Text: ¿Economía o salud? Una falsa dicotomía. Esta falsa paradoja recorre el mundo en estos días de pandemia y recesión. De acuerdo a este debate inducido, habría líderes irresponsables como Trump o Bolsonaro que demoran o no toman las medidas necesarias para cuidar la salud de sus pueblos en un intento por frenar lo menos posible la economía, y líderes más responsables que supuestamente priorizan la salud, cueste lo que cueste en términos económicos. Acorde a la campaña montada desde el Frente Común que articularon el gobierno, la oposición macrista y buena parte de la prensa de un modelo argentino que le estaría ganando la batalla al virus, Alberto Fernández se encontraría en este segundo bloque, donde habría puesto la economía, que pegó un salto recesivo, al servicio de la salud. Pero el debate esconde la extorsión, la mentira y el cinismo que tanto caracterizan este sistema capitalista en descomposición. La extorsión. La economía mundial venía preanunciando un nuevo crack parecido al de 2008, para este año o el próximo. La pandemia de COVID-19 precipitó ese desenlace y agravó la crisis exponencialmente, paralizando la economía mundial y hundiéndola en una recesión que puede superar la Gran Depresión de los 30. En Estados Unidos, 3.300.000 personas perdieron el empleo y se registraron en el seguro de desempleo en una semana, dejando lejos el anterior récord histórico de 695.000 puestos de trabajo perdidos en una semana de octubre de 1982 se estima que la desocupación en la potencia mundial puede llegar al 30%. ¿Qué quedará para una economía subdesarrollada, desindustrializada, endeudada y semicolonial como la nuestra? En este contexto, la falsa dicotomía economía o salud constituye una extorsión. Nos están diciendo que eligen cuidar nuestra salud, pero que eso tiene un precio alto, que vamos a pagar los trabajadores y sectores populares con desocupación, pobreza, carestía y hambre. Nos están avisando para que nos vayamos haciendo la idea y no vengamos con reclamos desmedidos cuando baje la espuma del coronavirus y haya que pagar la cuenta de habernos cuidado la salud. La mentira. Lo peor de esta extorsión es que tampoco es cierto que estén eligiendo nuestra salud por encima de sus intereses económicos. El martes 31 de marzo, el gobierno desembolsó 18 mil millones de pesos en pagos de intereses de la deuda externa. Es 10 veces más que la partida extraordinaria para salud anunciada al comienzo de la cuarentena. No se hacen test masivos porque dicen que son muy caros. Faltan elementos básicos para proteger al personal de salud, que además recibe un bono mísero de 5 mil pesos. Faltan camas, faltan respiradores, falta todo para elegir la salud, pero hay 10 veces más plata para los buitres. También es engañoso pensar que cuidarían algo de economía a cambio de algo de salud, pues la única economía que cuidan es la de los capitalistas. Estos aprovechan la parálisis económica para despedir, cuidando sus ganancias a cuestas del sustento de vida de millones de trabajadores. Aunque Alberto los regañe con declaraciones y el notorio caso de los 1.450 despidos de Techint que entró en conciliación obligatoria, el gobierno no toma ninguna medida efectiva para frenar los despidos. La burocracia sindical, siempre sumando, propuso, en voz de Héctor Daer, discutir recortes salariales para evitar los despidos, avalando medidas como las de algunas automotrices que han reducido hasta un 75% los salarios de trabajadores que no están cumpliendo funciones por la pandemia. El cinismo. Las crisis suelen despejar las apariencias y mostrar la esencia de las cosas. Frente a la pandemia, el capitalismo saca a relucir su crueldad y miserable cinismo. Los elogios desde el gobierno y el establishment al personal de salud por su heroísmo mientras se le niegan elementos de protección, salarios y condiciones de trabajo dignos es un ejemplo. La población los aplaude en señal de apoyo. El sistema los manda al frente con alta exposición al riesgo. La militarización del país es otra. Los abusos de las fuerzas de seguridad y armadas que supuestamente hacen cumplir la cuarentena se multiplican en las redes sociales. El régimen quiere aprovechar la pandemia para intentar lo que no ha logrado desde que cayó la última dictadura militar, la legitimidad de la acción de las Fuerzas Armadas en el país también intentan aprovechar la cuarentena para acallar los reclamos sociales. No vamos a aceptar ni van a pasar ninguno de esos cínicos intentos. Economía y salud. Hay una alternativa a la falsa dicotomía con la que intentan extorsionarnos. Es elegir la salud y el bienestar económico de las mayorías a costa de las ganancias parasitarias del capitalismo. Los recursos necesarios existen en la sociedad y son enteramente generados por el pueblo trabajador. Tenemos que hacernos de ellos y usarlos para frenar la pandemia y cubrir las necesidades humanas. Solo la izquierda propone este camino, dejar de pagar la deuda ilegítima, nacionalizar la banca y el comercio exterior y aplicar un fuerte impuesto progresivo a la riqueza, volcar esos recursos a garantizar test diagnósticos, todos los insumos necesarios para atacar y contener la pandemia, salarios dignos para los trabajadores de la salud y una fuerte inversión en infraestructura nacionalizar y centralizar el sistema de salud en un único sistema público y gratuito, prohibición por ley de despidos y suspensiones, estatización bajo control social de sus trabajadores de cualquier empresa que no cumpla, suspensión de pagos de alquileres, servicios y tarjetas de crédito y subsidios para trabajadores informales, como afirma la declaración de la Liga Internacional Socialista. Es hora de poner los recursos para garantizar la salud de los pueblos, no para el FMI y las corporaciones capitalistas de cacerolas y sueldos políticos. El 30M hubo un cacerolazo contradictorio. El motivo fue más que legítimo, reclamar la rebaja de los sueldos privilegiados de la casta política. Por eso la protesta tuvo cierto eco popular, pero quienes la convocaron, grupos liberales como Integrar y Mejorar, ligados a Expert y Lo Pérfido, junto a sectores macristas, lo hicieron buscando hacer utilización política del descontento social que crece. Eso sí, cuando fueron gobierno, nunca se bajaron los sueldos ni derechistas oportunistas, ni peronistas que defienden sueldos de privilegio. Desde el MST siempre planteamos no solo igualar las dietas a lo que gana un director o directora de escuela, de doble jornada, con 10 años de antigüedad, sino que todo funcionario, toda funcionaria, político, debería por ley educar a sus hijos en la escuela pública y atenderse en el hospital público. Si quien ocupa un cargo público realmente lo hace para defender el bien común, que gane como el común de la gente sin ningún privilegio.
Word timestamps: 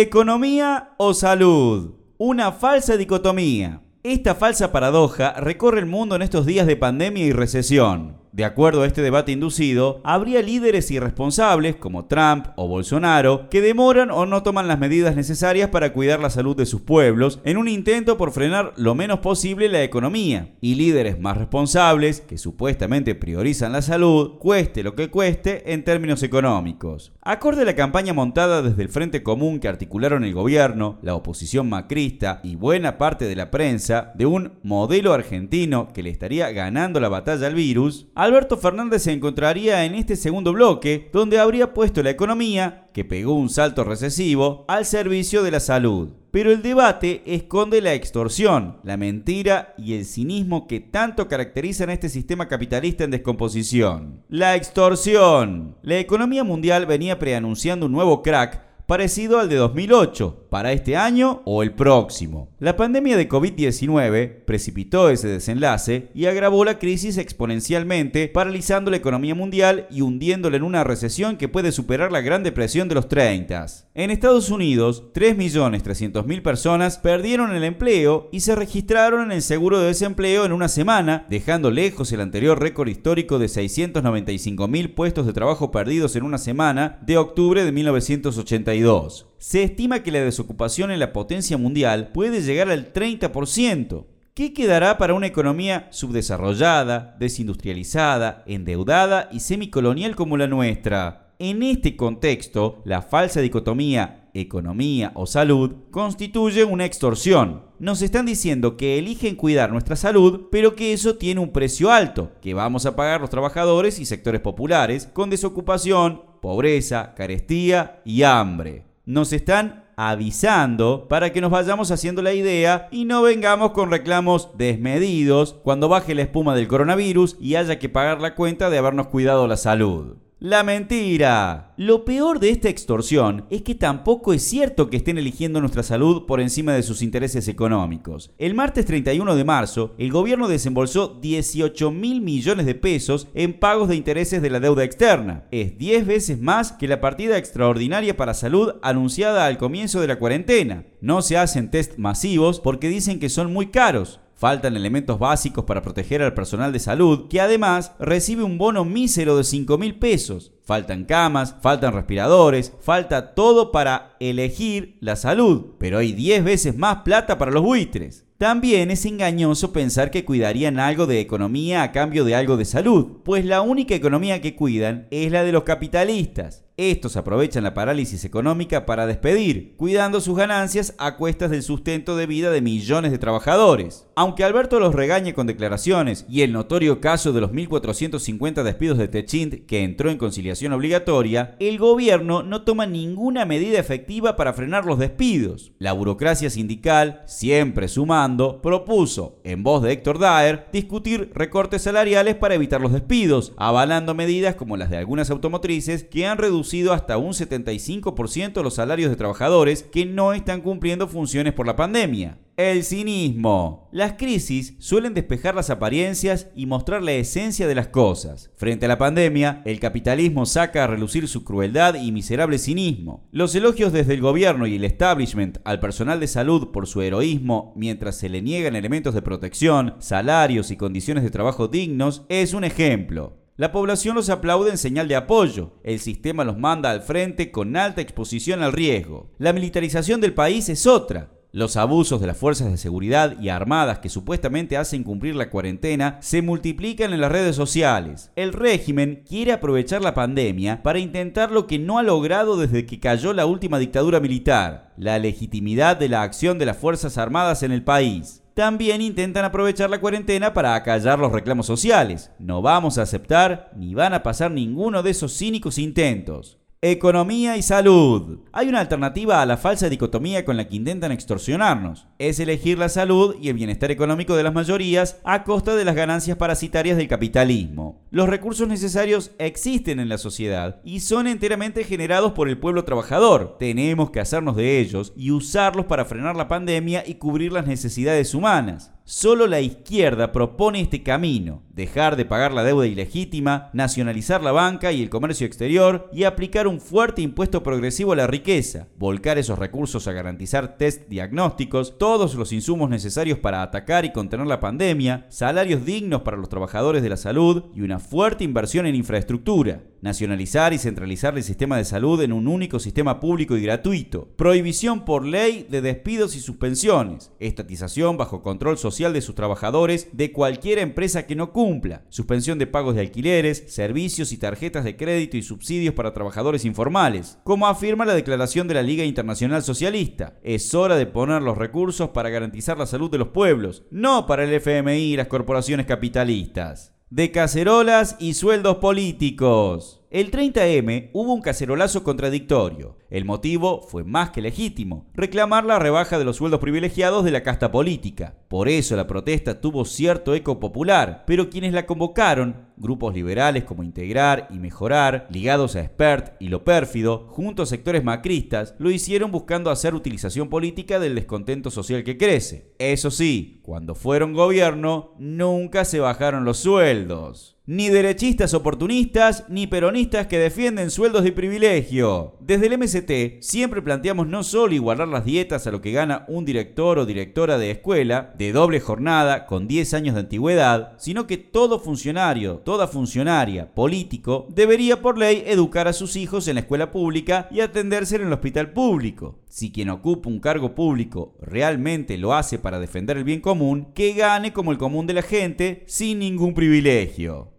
¿Economía 0.00 0.90
o 0.96 1.12
salud? 1.12 1.94
Una 2.18 2.52
falsa 2.52 2.96
dicotomía. 2.96 3.82
Esta 4.04 4.36
falsa 4.36 4.70
paradoja 4.70 5.32
recorre 5.32 5.80
el 5.80 5.86
mundo 5.86 6.14
en 6.14 6.22
estos 6.22 6.46
días 6.46 6.68
de 6.68 6.76
pandemia 6.76 7.24
y 7.24 7.32
recesión. 7.32 8.17
De 8.32 8.44
acuerdo 8.44 8.82
a 8.82 8.86
este 8.86 9.02
debate 9.02 9.32
inducido, 9.32 10.00
habría 10.04 10.42
líderes 10.42 10.90
irresponsables 10.90 11.76
como 11.76 12.06
Trump 12.06 12.48
o 12.56 12.68
Bolsonaro 12.68 13.48
que 13.48 13.60
demoran 13.60 14.10
o 14.10 14.26
no 14.26 14.42
toman 14.42 14.68
las 14.68 14.78
medidas 14.78 15.16
necesarias 15.16 15.70
para 15.70 15.92
cuidar 15.92 16.20
la 16.20 16.30
salud 16.30 16.56
de 16.56 16.66
sus 16.66 16.82
pueblos 16.82 17.40
en 17.44 17.56
un 17.56 17.68
intento 17.68 18.16
por 18.18 18.32
frenar 18.32 18.72
lo 18.76 18.94
menos 18.94 19.20
posible 19.20 19.68
la 19.68 19.82
economía, 19.82 20.54
y 20.60 20.74
líderes 20.74 21.18
más 21.20 21.36
responsables 21.36 22.20
que 22.20 22.38
supuestamente 22.38 23.14
priorizan 23.14 23.72
la 23.72 23.82
salud, 23.82 24.38
cueste 24.38 24.82
lo 24.82 24.94
que 24.94 25.10
cueste 25.10 25.72
en 25.72 25.84
términos 25.84 26.22
económicos. 26.22 27.12
Acorde 27.22 27.62
a 27.62 27.64
la 27.64 27.74
campaña 27.74 28.12
montada 28.12 28.62
desde 28.62 28.82
el 28.82 28.88
Frente 28.88 29.22
Común 29.22 29.60
que 29.60 29.68
articularon 29.68 30.24
el 30.24 30.34
gobierno, 30.34 30.98
la 31.02 31.14
oposición 31.14 31.68
macrista 31.68 32.40
y 32.42 32.56
buena 32.56 32.98
parte 32.98 33.26
de 33.26 33.36
la 33.36 33.50
prensa 33.50 34.12
de 34.14 34.26
un 34.26 34.52
modelo 34.62 35.12
argentino 35.12 35.88
que 35.92 36.02
le 36.02 36.10
estaría 36.10 36.50
ganando 36.52 37.00
la 37.00 37.08
batalla 37.08 37.46
al 37.46 37.54
virus, 37.54 38.08
Alberto 38.28 38.58
Fernández 38.58 39.04
se 39.04 39.12
encontraría 39.12 39.86
en 39.86 39.94
este 39.94 40.14
segundo 40.14 40.52
bloque, 40.52 41.08
donde 41.14 41.38
habría 41.38 41.72
puesto 41.72 42.02
la 42.02 42.10
economía, 42.10 42.86
que 42.92 43.02
pegó 43.02 43.32
un 43.32 43.48
salto 43.48 43.84
recesivo, 43.84 44.66
al 44.68 44.84
servicio 44.84 45.42
de 45.42 45.50
la 45.50 45.60
salud. 45.60 46.10
Pero 46.30 46.52
el 46.52 46.60
debate 46.60 47.22
esconde 47.24 47.80
la 47.80 47.94
extorsión, 47.94 48.80
la 48.82 48.98
mentira 48.98 49.72
y 49.78 49.94
el 49.94 50.04
cinismo 50.04 50.66
que 50.66 50.80
tanto 50.80 51.26
caracterizan 51.26 51.88
este 51.88 52.10
sistema 52.10 52.48
capitalista 52.48 53.04
en 53.04 53.12
descomposición. 53.12 54.22
La 54.28 54.56
extorsión. 54.56 55.78
La 55.80 55.98
economía 55.98 56.44
mundial 56.44 56.84
venía 56.84 57.18
preanunciando 57.18 57.86
un 57.86 57.92
nuevo 57.92 58.20
crack 58.20 58.62
parecido 58.84 59.38
al 59.38 59.48
de 59.48 59.56
2008, 59.56 60.47
para 60.50 60.72
este 60.72 60.96
año 60.96 61.42
o 61.44 61.62
el 61.62 61.72
próximo. 61.72 62.48
La 62.58 62.76
pandemia 62.76 63.16
de 63.16 63.28
COVID-19 63.28 64.44
precipitó 64.44 65.10
ese 65.10 65.28
desenlace 65.28 66.08
y 66.14 66.26
agravó 66.26 66.64
la 66.64 66.78
crisis 66.78 67.18
exponencialmente, 67.18 68.28
paralizando 68.28 68.90
la 68.90 68.96
economía 68.96 69.34
mundial 69.34 69.86
y 69.90 70.00
hundiéndola 70.00 70.56
en 70.56 70.62
una 70.62 70.84
recesión 70.84 71.36
que 71.36 71.48
puede 71.48 71.72
superar 71.72 72.12
la 72.12 72.20
Gran 72.20 72.42
Depresión 72.42 72.88
de 72.88 72.94
los 72.94 73.08
30. 73.08 73.66
En 73.94 74.10
Estados 74.10 74.50
Unidos, 74.50 75.04
3.300.000 75.14 76.42
personas 76.42 76.98
perdieron 76.98 77.54
el 77.54 77.64
empleo 77.64 78.28
y 78.32 78.40
se 78.40 78.54
registraron 78.54 79.22
en 79.22 79.32
el 79.32 79.42
seguro 79.42 79.80
de 79.80 79.88
desempleo 79.88 80.44
en 80.44 80.52
una 80.52 80.68
semana, 80.68 81.26
dejando 81.28 81.70
lejos 81.70 82.12
el 82.12 82.20
anterior 82.20 82.60
récord 82.60 82.88
histórico 82.88 83.38
de 83.38 83.46
695.000 83.46 84.94
puestos 84.94 85.26
de 85.26 85.32
trabajo 85.32 85.70
perdidos 85.70 86.16
en 86.16 86.22
una 86.22 86.38
semana 86.38 86.98
de 87.02 87.18
octubre 87.18 87.64
de 87.64 87.72
1982 87.72 89.27
se 89.38 89.62
estima 89.62 90.02
que 90.02 90.12
la 90.12 90.20
desocupación 90.20 90.90
en 90.90 91.00
la 91.00 91.12
potencia 91.12 91.56
mundial 91.56 92.10
puede 92.12 92.42
llegar 92.42 92.70
al 92.70 92.92
30%. 92.92 94.06
¿Qué 94.34 94.52
quedará 94.52 94.98
para 94.98 95.14
una 95.14 95.26
economía 95.26 95.88
subdesarrollada, 95.90 97.16
desindustrializada, 97.18 98.44
endeudada 98.46 99.28
y 99.32 99.40
semicolonial 99.40 100.14
como 100.14 100.36
la 100.36 100.46
nuestra? 100.46 101.34
En 101.40 101.62
este 101.62 101.96
contexto, 101.96 102.82
la 102.84 103.02
falsa 103.02 103.40
dicotomía 103.40 104.28
economía 104.34 105.12
o 105.14 105.26
salud 105.26 105.72
constituye 105.90 106.64
una 106.64 106.84
extorsión. 106.84 107.62
Nos 107.78 108.02
están 108.02 108.26
diciendo 108.26 108.76
que 108.76 108.98
eligen 108.98 109.36
cuidar 109.36 109.70
nuestra 109.70 109.96
salud, 109.96 110.48
pero 110.50 110.74
que 110.74 110.92
eso 110.92 111.16
tiene 111.16 111.40
un 111.40 111.52
precio 111.52 111.90
alto, 111.90 112.32
que 112.40 112.54
vamos 112.54 112.86
a 112.86 112.96
pagar 112.96 113.20
los 113.20 113.30
trabajadores 113.30 113.98
y 113.98 114.04
sectores 114.04 114.40
populares 114.40 115.08
con 115.12 115.30
desocupación, 115.30 116.22
pobreza, 116.40 117.14
carestía 117.16 118.02
y 118.04 118.22
hambre. 118.22 118.87
Nos 119.08 119.32
están 119.32 119.86
avisando 119.96 121.08
para 121.08 121.32
que 121.32 121.40
nos 121.40 121.50
vayamos 121.50 121.90
haciendo 121.90 122.20
la 122.20 122.34
idea 122.34 122.88
y 122.90 123.06
no 123.06 123.22
vengamos 123.22 123.70
con 123.70 123.90
reclamos 123.90 124.50
desmedidos 124.58 125.56
cuando 125.62 125.88
baje 125.88 126.14
la 126.14 126.20
espuma 126.20 126.54
del 126.54 126.68
coronavirus 126.68 127.38
y 127.40 127.54
haya 127.54 127.78
que 127.78 127.88
pagar 127.88 128.20
la 128.20 128.34
cuenta 128.34 128.68
de 128.68 128.76
habernos 128.76 129.06
cuidado 129.06 129.46
la 129.46 129.56
salud. 129.56 130.18
La 130.40 130.62
mentira. 130.62 131.74
Lo 131.76 132.04
peor 132.04 132.38
de 132.38 132.50
esta 132.50 132.68
extorsión 132.68 133.46
es 133.50 133.62
que 133.62 133.74
tampoco 133.74 134.32
es 134.32 134.44
cierto 134.44 134.88
que 134.88 134.96
estén 134.96 135.18
eligiendo 135.18 135.58
nuestra 135.58 135.82
salud 135.82 136.26
por 136.26 136.40
encima 136.40 136.72
de 136.74 136.84
sus 136.84 137.02
intereses 137.02 137.48
económicos. 137.48 138.30
El 138.38 138.54
martes 138.54 138.86
31 138.86 139.34
de 139.34 139.44
marzo, 139.44 139.96
el 139.98 140.12
gobierno 140.12 140.46
desembolsó 140.46 141.18
18 141.20 141.90
mil 141.90 142.20
millones 142.20 142.66
de 142.66 142.76
pesos 142.76 143.26
en 143.34 143.58
pagos 143.58 143.88
de 143.88 143.96
intereses 143.96 144.40
de 144.40 144.50
la 144.50 144.60
deuda 144.60 144.84
externa. 144.84 145.42
Es 145.50 145.76
10 145.76 146.06
veces 146.06 146.40
más 146.40 146.70
que 146.70 146.86
la 146.86 147.00
partida 147.00 147.36
extraordinaria 147.36 148.16
para 148.16 148.32
salud 148.32 148.74
anunciada 148.80 149.44
al 149.44 149.58
comienzo 149.58 150.00
de 150.00 150.06
la 150.06 150.20
cuarentena. 150.20 150.84
No 151.00 151.20
se 151.20 151.36
hacen 151.36 151.68
test 151.68 151.98
masivos 151.98 152.60
porque 152.60 152.88
dicen 152.88 153.18
que 153.18 153.28
son 153.28 153.52
muy 153.52 153.72
caros. 153.72 154.20
Faltan 154.38 154.76
elementos 154.76 155.18
básicos 155.18 155.64
para 155.64 155.82
proteger 155.82 156.22
al 156.22 156.32
personal 156.32 156.72
de 156.72 156.78
salud, 156.78 157.26
que 157.28 157.40
además 157.40 157.90
recibe 157.98 158.44
un 158.44 158.56
bono 158.56 158.84
mísero 158.84 159.36
de 159.36 159.42
5 159.42 159.76
mil 159.78 159.98
pesos. 159.98 160.52
Faltan 160.62 161.06
camas, 161.06 161.56
faltan 161.60 161.92
respiradores, 161.92 162.72
falta 162.80 163.34
todo 163.34 163.72
para 163.72 164.14
elegir 164.20 164.96
la 165.00 165.16
salud, 165.16 165.74
pero 165.78 165.98
hay 165.98 166.12
10 166.12 166.44
veces 166.44 166.76
más 166.76 166.98
plata 166.98 167.36
para 167.36 167.50
los 167.50 167.64
buitres. 167.64 168.26
También 168.38 168.92
es 168.92 169.04
engañoso 169.06 169.72
pensar 169.72 170.12
que 170.12 170.24
cuidarían 170.24 170.78
algo 170.78 171.08
de 171.08 171.18
economía 171.18 171.82
a 171.82 171.90
cambio 171.90 172.24
de 172.24 172.36
algo 172.36 172.56
de 172.56 172.64
salud, 172.64 173.22
pues 173.24 173.44
la 173.44 173.62
única 173.62 173.96
economía 173.96 174.40
que 174.40 174.54
cuidan 174.54 175.08
es 175.10 175.32
la 175.32 175.42
de 175.42 175.50
los 175.50 175.64
capitalistas. 175.64 176.67
Estos 176.78 177.16
aprovechan 177.16 177.64
la 177.64 177.74
parálisis 177.74 178.24
económica 178.24 178.86
para 178.86 179.08
despedir, 179.08 179.74
cuidando 179.76 180.20
sus 180.20 180.36
ganancias 180.36 180.94
a 180.96 181.16
cuestas 181.16 181.50
del 181.50 181.64
sustento 181.64 182.14
de 182.14 182.26
vida 182.26 182.52
de 182.52 182.60
millones 182.60 183.10
de 183.10 183.18
trabajadores. 183.18 184.06
Aunque 184.14 184.44
Alberto 184.44 184.78
los 184.78 184.94
regañe 184.94 185.34
con 185.34 185.48
declaraciones 185.48 186.24
y 186.28 186.42
el 186.42 186.52
notorio 186.52 187.00
caso 187.00 187.32
de 187.32 187.40
los 187.40 187.50
1.450 187.50 188.62
despidos 188.62 188.96
de 188.96 189.08
Techint 189.08 189.66
que 189.66 189.82
entró 189.82 190.08
en 190.08 190.18
conciliación 190.18 190.72
obligatoria, 190.72 191.56
el 191.58 191.78
gobierno 191.78 192.44
no 192.44 192.62
toma 192.62 192.86
ninguna 192.86 193.44
medida 193.44 193.80
efectiva 193.80 194.36
para 194.36 194.52
frenar 194.52 194.84
los 194.84 195.00
despidos. 195.00 195.72
La 195.80 195.92
burocracia 195.92 196.48
sindical, 196.48 197.22
siempre 197.26 197.88
sumando, 197.88 198.62
propuso, 198.62 199.40
en 199.42 199.64
voz 199.64 199.82
de 199.82 199.90
Héctor 199.90 200.20
Daer, 200.20 200.68
discutir 200.72 201.32
recortes 201.34 201.82
salariales 201.82 202.36
para 202.36 202.54
evitar 202.54 202.80
los 202.80 202.92
despidos, 202.92 203.52
avalando 203.56 204.14
medidas 204.14 204.54
como 204.54 204.76
las 204.76 204.90
de 204.90 204.98
algunas 204.98 205.28
automotrices 205.30 206.04
que 206.04 206.24
han 206.24 206.38
reducido 206.38 206.67
hasta 206.92 207.18
un 207.18 207.32
75% 207.32 208.62
los 208.62 208.74
salarios 208.74 209.10
de 209.10 209.16
trabajadores 209.16 209.82
que 209.82 210.06
no 210.06 210.32
están 210.32 210.60
cumpliendo 210.60 211.08
funciones 211.08 211.52
por 211.52 211.66
la 211.66 211.76
pandemia. 211.76 212.38
El 212.56 212.82
cinismo. 212.82 213.88
Las 213.92 214.14
crisis 214.14 214.74
suelen 214.80 215.14
despejar 215.14 215.54
las 215.54 215.70
apariencias 215.70 216.48
y 216.56 216.66
mostrar 216.66 217.04
la 217.04 217.12
esencia 217.12 217.68
de 217.68 217.76
las 217.76 217.86
cosas. 217.86 218.50
Frente 218.56 218.86
a 218.86 218.88
la 218.88 218.98
pandemia, 218.98 219.62
el 219.64 219.78
capitalismo 219.78 220.44
saca 220.44 220.82
a 220.82 220.86
relucir 220.88 221.28
su 221.28 221.44
crueldad 221.44 221.94
y 221.94 222.10
miserable 222.10 222.58
cinismo. 222.58 223.28
Los 223.30 223.54
elogios 223.54 223.92
desde 223.92 224.14
el 224.14 224.20
gobierno 224.20 224.66
y 224.66 224.74
el 224.74 224.84
establishment 224.84 225.58
al 225.64 225.78
personal 225.78 226.18
de 226.18 226.26
salud 226.26 226.72
por 226.72 226.88
su 226.88 227.00
heroísmo 227.00 227.72
mientras 227.76 228.16
se 228.16 228.28
le 228.28 228.42
niegan 228.42 228.74
elementos 228.74 229.14
de 229.14 229.22
protección, 229.22 229.94
salarios 230.00 230.72
y 230.72 230.76
condiciones 230.76 231.22
de 231.22 231.30
trabajo 231.30 231.68
dignos 231.68 232.24
es 232.28 232.54
un 232.54 232.64
ejemplo. 232.64 233.47
La 233.58 233.72
población 233.72 234.14
los 234.14 234.30
aplaude 234.30 234.70
en 234.70 234.78
señal 234.78 235.08
de 235.08 235.16
apoyo. 235.16 235.72
El 235.82 235.98
sistema 235.98 236.44
los 236.44 236.56
manda 236.56 236.92
al 236.92 237.02
frente 237.02 237.50
con 237.50 237.76
alta 237.76 238.00
exposición 238.00 238.62
al 238.62 238.72
riesgo. 238.72 239.32
La 239.38 239.52
militarización 239.52 240.20
del 240.20 240.32
país 240.32 240.68
es 240.68 240.86
otra. 240.86 241.32
Los 241.50 241.76
abusos 241.76 242.20
de 242.20 242.28
las 242.28 242.36
fuerzas 242.36 242.70
de 242.70 242.76
seguridad 242.76 243.36
y 243.40 243.48
armadas 243.48 243.98
que 243.98 244.10
supuestamente 244.10 244.76
hacen 244.76 245.02
cumplir 245.02 245.34
la 245.34 245.50
cuarentena 245.50 246.18
se 246.20 246.40
multiplican 246.40 247.12
en 247.12 247.20
las 247.20 247.32
redes 247.32 247.56
sociales. 247.56 248.30
El 248.36 248.52
régimen 248.52 249.24
quiere 249.28 249.50
aprovechar 249.50 250.02
la 250.02 250.14
pandemia 250.14 250.84
para 250.84 251.00
intentar 251.00 251.50
lo 251.50 251.66
que 251.66 251.80
no 251.80 251.98
ha 251.98 252.04
logrado 252.04 252.58
desde 252.58 252.86
que 252.86 253.00
cayó 253.00 253.32
la 253.32 253.46
última 253.46 253.80
dictadura 253.80 254.20
militar, 254.20 254.92
la 254.96 255.18
legitimidad 255.18 255.96
de 255.96 256.08
la 256.08 256.22
acción 256.22 256.60
de 256.60 256.66
las 256.66 256.76
Fuerzas 256.76 257.18
Armadas 257.18 257.64
en 257.64 257.72
el 257.72 257.82
país 257.82 258.44
también 258.58 259.00
intentan 259.00 259.44
aprovechar 259.44 259.88
la 259.88 260.00
cuarentena 260.00 260.52
para 260.52 260.74
acallar 260.74 261.20
los 261.20 261.30
reclamos 261.30 261.64
sociales. 261.64 262.32
No 262.40 262.60
vamos 262.60 262.98
a 262.98 263.02
aceptar 263.02 263.70
ni 263.76 263.94
van 263.94 264.14
a 264.14 264.24
pasar 264.24 264.50
ninguno 264.50 265.04
de 265.04 265.10
esos 265.10 265.38
cínicos 265.38 265.78
intentos. 265.78 266.58
Economía 266.80 267.56
y 267.56 267.62
salud. 267.62 268.38
Hay 268.52 268.68
una 268.68 268.78
alternativa 268.78 269.42
a 269.42 269.46
la 269.46 269.56
falsa 269.56 269.88
dicotomía 269.88 270.44
con 270.44 270.56
la 270.56 270.68
que 270.68 270.76
intentan 270.76 271.10
extorsionarnos. 271.10 272.06
Es 272.20 272.38
elegir 272.38 272.78
la 272.78 272.88
salud 272.88 273.34
y 273.40 273.48
el 273.48 273.56
bienestar 273.56 273.90
económico 273.90 274.36
de 274.36 274.44
las 274.44 274.54
mayorías 274.54 275.18
a 275.24 275.42
costa 275.42 275.74
de 275.74 275.84
las 275.84 275.96
ganancias 275.96 276.36
parasitarias 276.36 276.96
del 276.96 277.08
capitalismo. 277.08 278.06
Los 278.12 278.28
recursos 278.28 278.68
necesarios 278.68 279.32
existen 279.40 279.98
en 279.98 280.08
la 280.08 280.18
sociedad 280.18 280.80
y 280.84 281.00
son 281.00 281.26
enteramente 281.26 281.82
generados 281.82 282.30
por 282.30 282.48
el 282.48 282.58
pueblo 282.58 282.84
trabajador. 282.84 283.56
Tenemos 283.58 284.12
que 284.12 284.20
hacernos 284.20 284.54
de 284.54 284.78
ellos 284.78 285.12
y 285.16 285.32
usarlos 285.32 285.86
para 285.86 286.04
frenar 286.04 286.36
la 286.36 286.46
pandemia 286.46 287.02
y 287.04 287.14
cubrir 287.14 287.50
las 287.50 287.66
necesidades 287.66 288.34
humanas. 288.34 288.92
Solo 289.02 289.46
la 289.46 289.60
izquierda 289.62 290.32
propone 290.32 290.82
este 290.82 291.02
camino, 291.02 291.62
dejar 291.78 292.16
de 292.16 292.24
pagar 292.24 292.52
la 292.52 292.64
deuda 292.64 292.86
ilegítima, 292.86 293.70
nacionalizar 293.72 294.42
la 294.42 294.50
banca 294.50 294.90
y 294.90 295.00
el 295.00 295.08
comercio 295.08 295.46
exterior 295.46 296.10
y 296.12 296.24
aplicar 296.24 296.66
un 296.66 296.80
fuerte 296.80 297.22
impuesto 297.22 297.62
progresivo 297.62 298.12
a 298.12 298.16
la 298.16 298.26
riqueza, 298.26 298.88
volcar 298.98 299.38
esos 299.38 299.60
recursos 299.60 300.08
a 300.08 300.12
garantizar 300.12 300.76
test 300.76 301.08
diagnósticos, 301.08 301.96
todos 301.96 302.34
los 302.34 302.52
insumos 302.52 302.90
necesarios 302.90 303.38
para 303.38 303.62
atacar 303.62 304.04
y 304.04 304.12
contener 304.12 304.48
la 304.48 304.58
pandemia, 304.58 305.26
salarios 305.28 305.86
dignos 305.86 306.22
para 306.22 306.36
los 306.36 306.48
trabajadores 306.48 307.00
de 307.02 307.10
la 307.10 307.16
salud 307.16 307.66
y 307.74 307.82
una 307.82 308.00
fuerte 308.00 308.42
inversión 308.42 308.84
en 308.86 308.96
infraestructura 308.96 309.80
nacionalizar 310.00 310.72
y 310.72 310.78
centralizar 310.78 311.36
el 311.36 311.42
sistema 311.42 311.76
de 311.76 311.84
salud 311.84 312.20
en 312.22 312.32
un 312.32 312.46
único 312.46 312.78
sistema 312.78 313.20
público 313.20 313.56
y 313.56 313.62
gratuito, 313.62 314.28
prohibición 314.36 315.04
por 315.04 315.24
ley 315.24 315.66
de 315.68 315.80
despidos 315.80 316.36
y 316.36 316.40
suspensiones, 316.40 317.32
estatización 317.40 318.16
bajo 318.16 318.42
control 318.42 318.78
social 318.78 319.12
de 319.12 319.20
sus 319.20 319.34
trabajadores 319.34 320.08
de 320.12 320.32
cualquier 320.32 320.78
empresa 320.78 321.26
que 321.26 321.36
no 321.36 321.52
cumpla, 321.68 322.02
suspensión 322.08 322.58
de 322.58 322.66
pagos 322.66 322.94
de 322.94 323.02
alquileres, 323.02 323.64
servicios 323.68 324.32
y 324.32 324.38
tarjetas 324.38 324.84
de 324.84 324.96
crédito 324.96 325.36
y 325.36 325.42
subsidios 325.42 325.94
para 325.94 326.14
trabajadores 326.14 326.64
informales, 326.64 327.36
como 327.44 327.66
afirma 327.66 328.06
la 328.06 328.14
declaración 328.14 328.68
de 328.68 328.72
la 328.72 328.82
Liga 328.82 329.04
Internacional 329.04 329.62
Socialista. 329.62 330.38
Es 330.42 330.72
hora 330.74 330.96
de 330.96 331.04
poner 331.04 331.42
los 331.42 331.58
recursos 331.58 332.08
para 332.08 332.30
garantizar 332.30 332.78
la 332.78 332.86
salud 332.86 333.10
de 333.10 333.18
los 333.18 333.28
pueblos, 333.28 333.82
no 333.90 334.26
para 334.26 334.44
el 334.44 334.54
FMI 334.54 335.12
y 335.12 335.16
las 335.16 335.28
corporaciones 335.28 335.84
capitalistas 335.84 336.94
de 337.10 337.30
cacerolas 337.30 338.16
y 338.18 338.34
sueldos 338.34 338.78
políticos. 338.78 339.97
El 340.10 340.30
30M 340.30 341.10
hubo 341.12 341.34
un 341.34 341.42
cacerolazo 341.42 342.02
contradictorio. 342.02 342.96
El 343.10 343.26
motivo 343.26 343.82
fue 343.82 344.04
más 344.04 344.30
que 344.30 344.40
legítimo, 344.40 345.04
reclamar 345.12 345.66
la 345.66 345.78
rebaja 345.78 346.18
de 346.18 346.24
los 346.24 346.36
sueldos 346.36 346.60
privilegiados 346.60 347.26
de 347.26 347.30
la 347.30 347.42
casta 347.42 347.70
política. 347.70 348.34
Por 348.48 348.70
eso 348.70 348.96
la 348.96 349.06
protesta 349.06 349.60
tuvo 349.60 349.84
cierto 349.84 350.34
eco 350.34 350.60
popular, 350.60 351.24
pero 351.26 351.50
quienes 351.50 351.74
la 351.74 351.84
convocaron, 351.84 352.67
grupos 352.80 353.14
liberales 353.14 353.64
como 353.64 353.82
Integrar 353.82 354.48
y 354.50 354.58
Mejorar, 354.58 355.26
ligados 355.30 355.76
a 355.76 355.80
Expert 355.80 356.40
y 356.40 356.48
Lo 356.48 356.64
Pérfido, 356.64 357.26
junto 357.28 357.62
a 357.62 357.66
sectores 357.66 358.04
macristas, 358.04 358.74
lo 358.78 358.90
hicieron 358.90 359.30
buscando 359.30 359.70
hacer 359.70 359.94
utilización 359.94 360.48
política 360.48 360.98
del 360.98 361.14
descontento 361.14 361.70
social 361.70 362.04
que 362.04 362.16
crece. 362.16 362.74
Eso 362.78 363.10
sí, 363.10 363.60
cuando 363.62 363.94
fueron 363.94 364.32
gobierno, 364.32 365.14
nunca 365.18 365.84
se 365.84 366.00
bajaron 366.00 366.44
los 366.44 366.58
sueldos 366.58 367.58
ni 367.68 367.90
derechistas 367.90 368.54
oportunistas, 368.54 369.44
ni 369.50 369.66
peronistas 369.66 370.26
que 370.26 370.38
defienden 370.38 370.90
sueldos 370.90 371.22
de 371.22 371.32
privilegio. 371.32 372.38
Desde 372.40 372.66
el 372.66 372.78
MST 372.78 373.42
siempre 373.42 373.82
planteamos 373.82 374.26
no 374.26 374.42
solo 374.42 374.74
igualar 374.74 375.06
las 375.06 375.26
dietas 375.26 375.66
a 375.66 375.70
lo 375.70 375.82
que 375.82 375.92
gana 375.92 376.24
un 376.28 376.46
director 376.46 376.98
o 376.98 377.04
directora 377.04 377.58
de 377.58 377.70
escuela, 377.70 378.32
de 378.38 378.52
doble 378.52 378.80
jornada, 378.80 379.44
con 379.44 379.68
10 379.68 379.92
años 379.92 380.14
de 380.14 380.20
antigüedad, 380.22 380.94
sino 380.96 381.26
que 381.26 381.36
todo 381.36 381.78
funcionario, 381.78 382.62
toda 382.68 382.86
funcionaria, 382.86 383.74
político, 383.74 384.46
debería 384.50 385.00
por 385.00 385.16
ley 385.16 385.42
educar 385.46 385.88
a 385.88 385.94
sus 385.94 386.16
hijos 386.16 386.48
en 386.48 386.56
la 386.56 386.60
escuela 386.60 386.92
pública 386.92 387.48
y 387.50 387.60
atenderse 387.60 388.16
en 388.16 388.26
el 388.26 388.32
hospital 388.34 388.74
público. 388.74 389.38
Si 389.48 389.72
quien 389.72 389.88
ocupa 389.88 390.28
un 390.28 390.38
cargo 390.38 390.74
público 390.74 391.34
realmente 391.40 392.18
lo 392.18 392.34
hace 392.34 392.58
para 392.58 392.78
defender 392.78 393.16
el 393.16 393.24
bien 393.24 393.40
común, 393.40 393.88
que 393.94 394.12
gane 394.12 394.52
como 394.52 394.70
el 394.70 394.76
común 394.76 395.06
de 395.06 395.14
la 395.14 395.22
gente 395.22 395.82
sin 395.86 396.18
ningún 396.18 396.52
privilegio. 396.52 397.57